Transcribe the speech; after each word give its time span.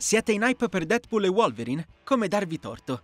Siete 0.00 0.30
in 0.30 0.42
hype 0.42 0.68
per 0.68 0.86
Deadpool 0.86 1.24
e 1.24 1.28
Wolverine? 1.28 1.84
Come 2.04 2.28
darvi 2.28 2.60
torto? 2.60 3.02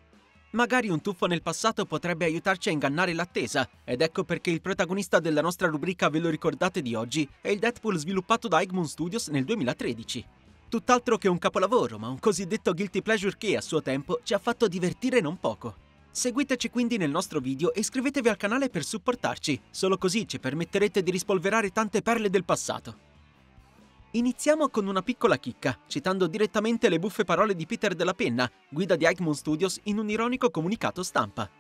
Magari 0.51 0.89
un 0.91 1.01
tuffo 1.01 1.27
nel 1.27 1.43
passato 1.43 1.87
potrebbe 1.87 2.25
aiutarci 2.25 2.69
a 2.69 2.73
ingannare 2.73 3.13
l'attesa, 3.15 3.69
ed 3.83 4.01
ecco 4.01 4.23
perché 4.23 4.53
il 4.53 4.61
protagonista 4.61 5.19
della 5.19 5.41
nostra 5.41 5.67
rubrica 5.67 6.09
Ve 6.09 6.21
lo 6.21 6.31
ricordate 6.31 6.83
di 6.83 6.95
oggi 6.95 7.29
è 7.41 7.49
il 7.49 7.59
Deadpool 7.59 7.99
sviluppato 7.99 8.47
da 8.47 8.63
Egmont 8.63 8.87
Studios 8.87 9.27
nel 9.27 9.43
2013. 9.43 10.25
Tutt'altro 10.69 11.19
che 11.19 11.27
un 11.27 11.39
capolavoro, 11.39 11.99
ma 11.99 12.07
un 12.07 12.21
cosiddetto 12.21 12.73
guilty 12.73 13.03
pleasure 13.03 13.35
che 13.37 13.57
a 13.57 13.61
suo 13.61 13.83
tempo 13.83 14.21
ci 14.23 14.33
ha 14.33 14.39
fatto 14.39 14.69
divertire 14.69 15.21
non 15.21 15.41
poco. 15.41 15.75
Seguiteci 16.13 16.71
quindi 16.71 16.97
nel 16.97 17.11
nostro 17.11 17.41
video 17.41 17.75
e 17.75 17.81
iscrivetevi 17.81 18.29
al 18.29 18.37
canale 18.37 18.71
per 18.71 18.85
supportarci, 18.85 19.61
solo 19.69 19.99
così 19.99 20.29
ci 20.29 20.39
permetterete 20.39 21.03
di 21.03 21.11
rispolverare 21.11 21.71
tante 21.71 22.03
perle 22.03 22.31
del 22.31 22.45
passato. 22.45 23.04
Iniziamo 24.17 24.69
con 24.69 24.87
una 24.87 25.03
piccola 25.03 25.39
chicca, 25.39 25.77
citando 25.89 26.29
direttamente 26.29 26.89
le 26.89 27.01
buffe 27.01 27.25
parole 27.25 27.57
di 27.57 27.67
Peter 27.67 27.97
della 27.97 28.15
Penna, 28.15 28.49
guida 28.69 28.95
di 28.95 29.05
Eichmann 29.05 29.33
Studios, 29.33 29.81
in 29.85 29.99
un 29.99 30.09
ironico 30.09 30.51
comunicato 30.51 31.03
stampa. 31.03 31.51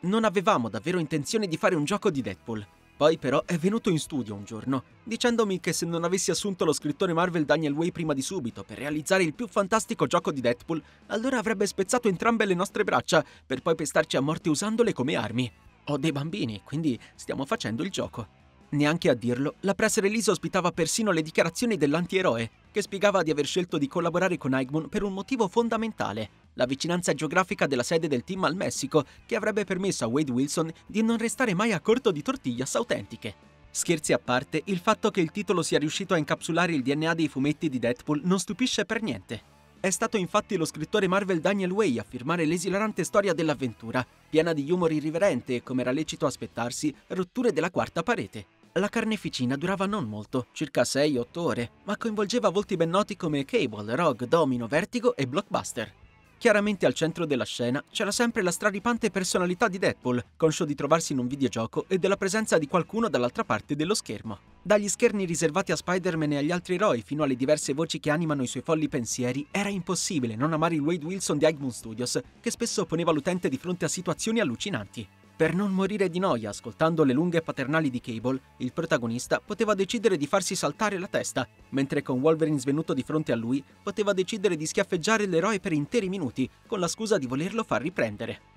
Non 0.00 0.24
avevamo 0.24 0.68
davvero 0.68 0.98
intenzione 0.98 1.46
di 1.46 1.56
fare 1.56 1.76
un 1.76 1.84
gioco 1.84 2.10
di 2.10 2.20
Deadpool. 2.20 2.66
Poi 2.96 3.16
però 3.16 3.44
è 3.44 3.56
venuto 3.58 3.90
in 3.90 4.00
studio 4.00 4.34
un 4.34 4.42
giorno, 4.42 4.82
dicendomi 5.04 5.60
che 5.60 5.72
se 5.72 5.86
non 5.86 6.02
avessi 6.02 6.32
assunto 6.32 6.64
lo 6.64 6.72
scrittore 6.72 7.12
Marvel 7.12 7.44
Daniel 7.44 7.74
Way 7.74 7.92
prima 7.92 8.12
di 8.12 8.22
subito 8.22 8.64
per 8.64 8.78
realizzare 8.78 9.22
il 9.22 9.32
più 9.32 9.46
fantastico 9.46 10.08
gioco 10.08 10.32
di 10.32 10.40
Deadpool, 10.40 10.82
allora 11.06 11.38
avrebbe 11.38 11.64
spezzato 11.64 12.08
entrambe 12.08 12.44
le 12.44 12.54
nostre 12.54 12.82
braccia 12.82 13.24
per 13.46 13.62
poi 13.62 13.76
pestarci 13.76 14.16
a 14.16 14.20
morte 14.20 14.48
usandole 14.48 14.92
come 14.92 15.14
armi. 15.14 15.48
Ho 15.84 15.96
dei 15.96 16.10
bambini, 16.10 16.60
quindi 16.64 16.98
stiamo 17.14 17.44
facendo 17.44 17.84
il 17.84 17.90
gioco. 17.90 18.42
Neanche 18.74 19.08
a 19.08 19.14
dirlo, 19.14 19.54
la 19.60 19.74
press 19.74 19.98
release 19.98 20.32
ospitava 20.32 20.72
persino 20.72 21.12
le 21.12 21.22
dichiarazioni 21.22 21.76
dell'antieroe, 21.76 22.50
che 22.72 22.82
spiegava 22.82 23.22
di 23.22 23.30
aver 23.30 23.46
scelto 23.46 23.78
di 23.78 23.86
collaborare 23.86 24.36
con 24.36 24.52
Eichmann 24.52 24.86
per 24.86 25.04
un 25.04 25.12
motivo 25.12 25.46
fondamentale, 25.46 26.28
la 26.54 26.66
vicinanza 26.66 27.14
geografica 27.14 27.68
della 27.68 27.84
sede 27.84 28.08
del 28.08 28.24
team 28.24 28.42
al 28.42 28.56
Messico, 28.56 29.04
che 29.26 29.36
avrebbe 29.36 29.62
permesso 29.62 30.02
a 30.02 30.08
Wade 30.08 30.32
Wilson 30.32 30.72
di 30.88 31.04
non 31.04 31.18
restare 31.18 31.54
mai 31.54 31.70
a 31.70 31.78
corto 31.78 32.10
di 32.10 32.20
tortillas 32.20 32.74
autentiche. 32.74 33.34
Scherzi 33.70 34.12
a 34.12 34.18
parte, 34.18 34.62
il 34.64 34.80
fatto 34.80 35.12
che 35.12 35.20
il 35.20 35.30
titolo 35.30 35.62
sia 35.62 35.78
riuscito 35.78 36.14
a 36.14 36.18
incapsulare 36.18 36.74
il 36.74 36.82
DNA 36.82 37.14
dei 37.14 37.28
fumetti 37.28 37.68
di 37.68 37.78
Deadpool 37.78 38.22
non 38.24 38.40
stupisce 38.40 38.84
per 38.84 39.02
niente. 39.02 39.52
È 39.78 39.90
stato 39.90 40.16
infatti 40.16 40.56
lo 40.56 40.64
scrittore 40.64 41.06
Marvel 41.06 41.40
Daniel 41.40 41.70
Way 41.70 42.00
a 42.00 42.04
firmare 42.08 42.44
l'esilarante 42.44 43.04
storia 43.04 43.34
dell'avventura, 43.34 44.04
piena 44.28 44.52
di 44.52 44.68
humor 44.68 44.90
irriverente 44.90 45.54
e, 45.54 45.62
come 45.62 45.82
era 45.82 45.92
lecito 45.92 46.26
aspettarsi, 46.26 46.92
rotture 47.08 47.52
della 47.52 47.70
quarta 47.70 48.02
parete. 48.02 48.62
La 48.76 48.88
carneficina 48.88 49.54
durava 49.54 49.86
non 49.86 50.08
molto, 50.08 50.48
circa 50.50 50.82
6-8 50.82 51.26
ore, 51.34 51.70
ma 51.84 51.96
coinvolgeva 51.96 52.48
volti 52.48 52.76
ben 52.76 52.90
noti 52.90 53.14
come 53.14 53.44
Cable, 53.44 53.94
Rogue, 53.94 54.26
Domino, 54.26 54.66
Vertigo 54.66 55.14
e 55.14 55.28
Blockbuster. 55.28 55.92
Chiaramente 56.38 56.84
al 56.84 56.92
centro 56.92 57.24
della 57.24 57.44
scena 57.44 57.84
c'era 57.92 58.10
sempre 58.10 58.42
la 58.42 58.50
straripante 58.50 59.12
personalità 59.12 59.68
di 59.68 59.78
Deadpool, 59.78 60.24
conscio 60.36 60.64
di 60.64 60.74
trovarsi 60.74 61.12
in 61.12 61.20
un 61.20 61.28
videogioco 61.28 61.84
e 61.86 61.98
della 61.98 62.16
presenza 62.16 62.58
di 62.58 62.66
qualcuno 62.66 63.08
dall'altra 63.08 63.44
parte 63.44 63.76
dello 63.76 63.94
schermo. 63.94 64.40
Dagli 64.60 64.88
schermi 64.88 65.24
riservati 65.24 65.70
a 65.70 65.76
Spider-Man 65.76 66.32
e 66.32 66.38
agli 66.38 66.50
altri 66.50 66.74
eroi 66.74 67.02
fino 67.02 67.22
alle 67.22 67.36
diverse 67.36 67.74
voci 67.74 68.00
che 68.00 68.10
animano 68.10 68.42
i 68.42 68.48
suoi 68.48 68.64
folli 68.64 68.88
pensieri, 68.88 69.46
era 69.52 69.68
impossibile 69.68 70.34
non 70.34 70.52
amare 70.52 70.74
il 70.74 70.80
Wade 70.80 71.04
Wilson 71.04 71.38
di 71.38 71.44
Egmont 71.44 71.72
Studios, 71.72 72.20
che 72.40 72.50
spesso 72.50 72.86
poneva 72.86 73.12
l'utente 73.12 73.48
di 73.48 73.56
fronte 73.56 73.84
a 73.84 73.88
situazioni 73.88 74.40
allucinanti. 74.40 75.08
Per 75.36 75.52
non 75.52 75.72
morire 75.72 76.08
di 76.08 76.20
noia 76.20 76.50
ascoltando 76.50 77.02
le 77.02 77.12
lunghe 77.12 77.42
paternali 77.42 77.90
di 77.90 78.00
Cable, 78.00 78.40
il 78.58 78.72
protagonista 78.72 79.40
poteva 79.44 79.74
decidere 79.74 80.16
di 80.16 80.28
farsi 80.28 80.54
saltare 80.54 80.96
la 80.96 81.08
testa, 81.08 81.44
mentre 81.70 82.02
con 82.02 82.20
Wolverine 82.20 82.60
svenuto 82.60 82.94
di 82.94 83.02
fronte 83.02 83.32
a 83.32 83.36
lui 83.36 83.62
poteva 83.82 84.12
decidere 84.12 84.54
di 84.54 84.64
schiaffeggiare 84.64 85.26
l'eroe 85.26 85.58
per 85.58 85.72
interi 85.72 86.08
minuti, 86.08 86.48
con 86.68 86.78
la 86.78 86.86
scusa 86.86 87.18
di 87.18 87.26
volerlo 87.26 87.64
far 87.64 87.82
riprendere. 87.82 88.52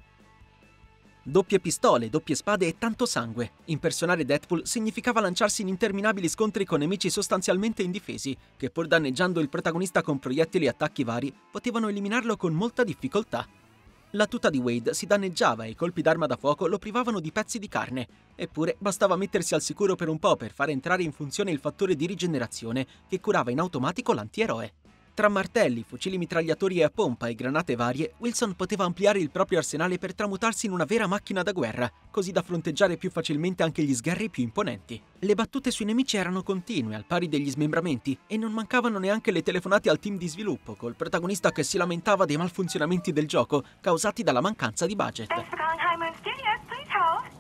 Doppie 1.23 1.59
pistole, 1.59 2.11
doppie 2.11 2.35
spade 2.35 2.67
e 2.67 2.77
tanto 2.77 3.07
sangue. 3.07 3.53
Impersonare 3.65 4.23
Deadpool 4.23 4.67
significava 4.67 5.19
lanciarsi 5.19 5.63
in 5.63 5.69
interminabili 5.69 6.29
scontri 6.29 6.63
con 6.63 6.77
nemici 6.77 7.09
sostanzialmente 7.09 7.81
indifesi, 7.81 8.37
che 8.55 8.69
pur 8.69 8.85
danneggiando 8.85 9.39
il 9.39 9.49
protagonista 9.49 10.03
con 10.03 10.19
proiettili 10.19 10.65
e 10.65 10.69
attacchi 10.69 11.03
vari, 11.03 11.33
potevano 11.51 11.87
eliminarlo 11.87 12.37
con 12.37 12.53
molta 12.53 12.83
difficoltà. 12.83 13.65
La 14.11 14.25
tuta 14.25 14.49
di 14.49 14.57
Wade 14.57 14.93
si 14.93 15.05
danneggiava 15.05 15.65
e 15.65 15.71
i 15.71 15.75
colpi 15.75 16.01
d'arma 16.01 16.27
da 16.27 16.37
fuoco 16.37 16.65
lo 16.65 16.77
privavano 16.77 17.19
di 17.19 17.33
pezzi 17.33 17.59
di 17.59 17.67
carne, 17.67 18.07
eppure 18.35 18.77
bastava 18.79 19.17
mettersi 19.17 19.53
al 19.53 19.61
sicuro 19.61 19.95
per 19.95 20.07
un 20.07 20.17
po' 20.17 20.37
per 20.37 20.53
far 20.53 20.69
entrare 20.69 21.03
in 21.03 21.11
funzione 21.11 21.51
il 21.51 21.59
fattore 21.59 21.93
di 21.93 22.05
rigenerazione 22.05 22.87
che 23.09 23.19
curava 23.19 23.51
in 23.51 23.59
automatico 23.59 24.13
l'antieroe. 24.13 24.71
Tra 25.17 25.29
martelli, 25.29 25.81
fucili 25.81 26.19
mitragliatori 26.19 26.83
a 26.83 26.91
pompa 26.91 27.25
e 27.25 27.33
granate 27.33 27.75
varie, 27.75 28.13
Wilson 28.19 28.55
poteva 28.55 28.83
ampliare 28.83 29.17
il 29.17 29.31
proprio 29.31 29.57
arsenale 29.57 29.97
per 29.97 30.13
tramutarsi 30.13 30.67
in 30.67 30.71
una 30.71 30.85
vera 30.85 31.07
macchina 31.07 31.41
da 31.41 31.53
guerra, 31.53 31.91
così 32.11 32.31
da 32.31 32.43
fronteggiare 32.43 32.97
più 32.97 33.09
facilmente 33.09 33.63
anche 33.63 33.81
gli 33.81 33.95
sgherri 33.95 34.29
più 34.29 34.43
imponenti. 34.43 35.01
Le 35.17 35.33
battute 35.33 35.71
sui 35.71 35.85
nemici 35.85 36.17
erano 36.17 36.43
continue, 36.43 36.93
al 36.93 37.05
pari 37.05 37.27
degli 37.29 37.49
smembramenti, 37.49 38.15
e 38.27 38.37
non 38.37 38.51
mancavano 38.51 38.99
neanche 38.99 39.31
le 39.31 39.41
telefonate 39.41 39.89
al 39.89 39.97
team 39.97 40.19
di 40.19 40.27
sviluppo, 40.27 40.75
col 40.75 40.95
protagonista 40.95 41.51
che 41.51 41.63
si 41.63 41.77
lamentava 41.77 42.25
dei 42.25 42.37
malfunzionamenti 42.37 43.11
del 43.11 43.25
gioco 43.25 43.63
causati 43.81 44.21
dalla 44.21 44.41
mancanza 44.41 44.85
di 44.85 44.95
budget. 44.95 45.29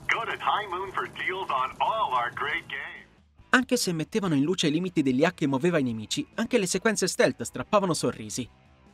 Go 0.09 0.25
to 0.25 0.31
High 0.31 0.67
Moon 0.71 0.91
for 0.93 1.07
deals 1.09 1.47
on 1.51 1.75
all 1.77 2.11
our 2.11 2.31
great 2.33 2.65
games. 2.65 2.96
Anche 3.49 3.77
se 3.77 3.93
mettevano 3.93 4.35
in 4.35 4.43
luce 4.43 4.67
i 4.67 4.71
limiti 4.71 5.01
degli 5.01 5.23
hack 5.23 5.35
che 5.35 5.47
muoveva 5.47 5.77
i 5.77 5.83
nemici, 5.83 6.25
anche 6.35 6.57
le 6.57 6.67
sequenze 6.67 7.07
stealth 7.07 7.43
strappavano 7.43 7.93
sorrisi. 7.93 8.47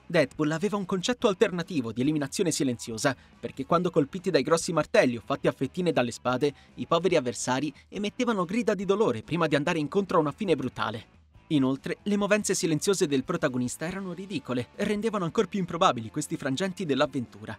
Deadpool 0.06 0.52
aveva 0.52 0.78
un 0.78 0.86
concetto 0.86 1.28
alternativo 1.28 1.92
di 1.92 2.02
eliminazione 2.02 2.52
silenziosa, 2.52 3.16
perché 3.40 3.66
quando 3.66 3.90
colpiti 3.90 4.30
dai 4.30 4.44
grossi 4.44 4.72
martelli 4.72 5.18
o 5.18 5.24
fatti 5.26 5.48
a 5.48 5.52
fettine 5.52 5.92
dalle 5.92 6.12
spade, 6.12 6.54
i 6.76 6.86
poveri 6.86 7.16
avversari 7.16 7.74
emettevano 7.90 8.46
grida 8.46 8.76
di 8.76 8.86
dolore 8.86 9.24
prima 9.24 9.48
di 9.48 9.56
andare 9.56 9.80
incontro 9.80 10.18
a 10.18 10.22
una 10.22 10.32
fine 10.32 10.56
brutale. 10.56 11.08
Inoltre, 11.48 11.98
le 12.04 12.18
movenze 12.18 12.54
silenziose 12.54 13.08
del 13.08 13.24
protagonista 13.24 13.88
erano 13.88 14.14
ridicole 14.14 14.68
e 14.76 14.84
rendevano 14.84 15.26
ancora 15.26 15.48
più 15.48 15.60
improbabili 15.60 16.12
questi 16.12 16.38
frangenti 16.38 16.86
dell'avventura. 16.86 17.58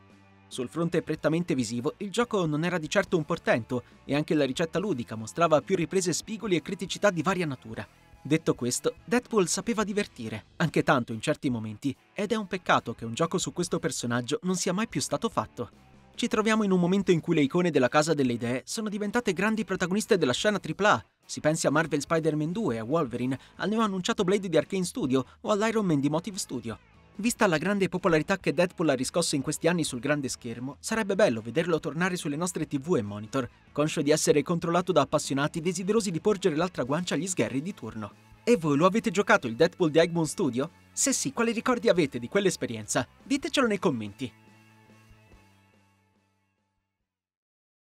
Sul 0.55 0.69
fronte 0.69 1.03
prettamente 1.03 1.53
visivo, 1.57 1.95
il 1.97 2.13
gioco 2.13 2.47
non 2.47 2.63
era 2.63 2.79
di 2.79 2.89
certo 2.89 3.17
un 3.17 3.25
portento 3.25 3.83
e 4.05 4.15
anche 4.15 4.35
la 4.35 4.45
ricetta 4.45 4.79
ludica 4.79 5.17
mostrava 5.17 5.61
più 5.63 5.75
riprese 5.75 6.13
spigoli 6.13 6.55
e 6.55 6.63
criticità 6.63 7.11
di 7.11 7.23
varia 7.23 7.45
natura. 7.45 7.85
Detto 8.23 8.55
questo, 8.55 8.95
Deadpool 9.05 9.49
sapeva 9.49 9.83
divertire, 9.83 10.45
anche 10.59 10.85
tanto 10.85 11.13
in 11.13 11.21
certi 11.21 11.51
momenti, 11.51 11.93
ed 12.13 12.31
è 12.31 12.37
un 12.37 12.47
peccato 12.47 12.95
che 12.95 13.05
un 13.05 13.15
gioco 13.15 13.37
su 13.37 13.53
questo 13.53 13.81
personaggio 13.81 14.39
non 14.43 14.55
sia 14.55 14.73
mai 14.73 14.87
più 14.87 15.01
stato 15.01 15.29
fatto. 15.29 15.71
Ci 16.15 16.29
troviamo 16.29 16.63
in 16.63 16.71
un 16.71 16.79
momento 16.79 17.11
in 17.11 17.19
cui 17.19 17.35
le 17.35 17.43
icone 17.43 17.73
della 17.73 17.89
Casa 17.89 18.15
delle 18.15 18.35
Idee 18.35 18.63
sono 18.65 18.89
diventate 18.89 19.33
grandi 19.33 19.65
protagoniste 19.65 20.17
della 20.19 20.33
scena 20.33 20.61
AAA. 20.65 21.05
Si 21.27 21.41
pensi 21.41 21.67
a 21.67 21.71
Marvel 21.71 22.01
Spider-Man 22.01 22.53
2, 22.53 22.79
a 22.79 22.85
Wolverine, 22.85 23.37
al 23.57 23.71
neo 23.71 23.81
annunciato 23.81 24.23
Blade 24.23 24.49
di 24.49 24.57
Arkane 24.57 24.85
Studio 24.85 25.25
o 25.41 25.51
all'Iron 25.51 25.85
Man 25.85 25.99
di 25.99 26.09
Motive 26.09 26.39
Studio. 26.39 26.79
Vista 27.17 27.47
la 27.47 27.59
grande 27.59 27.89
popolarità 27.89 28.39
che 28.39 28.53
Deadpool 28.53 28.89
ha 28.89 28.95
riscosso 28.95 29.37
in 29.37 29.43
questi 29.43 29.69
anni 29.69 29.85
sul 29.85 30.01
grande 30.01 30.29
schermo, 30.29 30.79
sarebbe 30.81 31.15
bello 31.15 31.41
vederlo 31.41 31.79
tornare 31.79 32.17
sulle 32.17 32.35
nostre 32.35 32.67
tv 32.67 32.97
e 32.97 33.03
monitor, 33.03 33.49
conscio 33.71 34.03
di 34.03 34.11
essere 34.11 34.43
controllato 34.43 34.91
da 34.91 35.03
appassionati 35.03 35.61
desiderosi 35.61 36.11
di 36.11 36.21
porgere 36.21 36.57
l'altra 36.57 36.83
guancia 36.83 37.15
agli 37.15 37.29
sgherri 37.29 37.63
di 37.63 37.73
turno. 37.73 38.11
E 38.43 38.57
voi 38.57 38.77
lo 38.77 38.85
avete 38.85 39.13
giocato 39.13 39.47
il 39.47 39.55
Deadpool 39.55 39.93
di 39.93 40.01
Egmont 40.01 40.27
Studio? 40.27 40.71
Se 40.93 41.13
sì, 41.13 41.33
quali 41.33 41.53
ricordi 41.53 41.89
avete 41.89 42.19
di 42.19 42.29
quell'esperienza? 42.29 43.07
Ditecelo 43.23 43.69
nei 43.69 43.79
commenti. 43.79 44.33